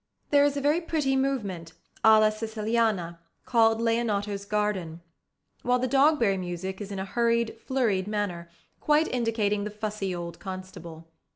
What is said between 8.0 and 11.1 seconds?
manner, quite indicating the fussy old constable.